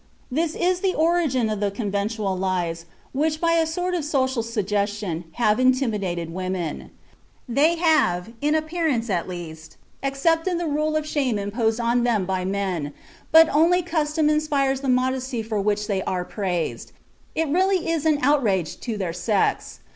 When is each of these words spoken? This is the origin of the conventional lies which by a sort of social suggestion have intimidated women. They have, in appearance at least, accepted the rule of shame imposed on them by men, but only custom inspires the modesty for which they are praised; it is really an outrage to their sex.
This 0.31 0.55
is 0.55 0.79
the 0.79 0.95
origin 0.95 1.47
of 1.51 1.59
the 1.59 1.69
conventional 1.69 2.35
lies 2.35 2.85
which 3.13 3.39
by 3.39 3.51
a 3.51 3.67
sort 3.67 3.93
of 3.93 4.03
social 4.03 4.41
suggestion 4.41 5.25
have 5.33 5.59
intimidated 5.59 6.33
women. 6.33 6.89
They 7.47 7.75
have, 7.75 8.31
in 8.41 8.55
appearance 8.55 9.11
at 9.11 9.27
least, 9.27 9.77
accepted 10.01 10.59
the 10.59 10.65
rule 10.65 10.95
of 10.95 11.05
shame 11.07 11.37
imposed 11.37 11.79
on 11.79 12.03
them 12.03 12.25
by 12.25 12.45
men, 12.45 12.93
but 13.31 13.47
only 13.53 13.83
custom 13.83 14.27
inspires 14.27 14.81
the 14.81 14.89
modesty 14.89 15.43
for 15.43 15.61
which 15.61 15.85
they 15.85 16.01
are 16.01 16.25
praised; 16.25 16.93
it 17.35 17.49
is 17.49 17.53
really 17.53 17.93
an 17.93 18.17
outrage 18.23 18.79
to 18.79 18.97
their 18.97 19.13
sex. 19.13 19.81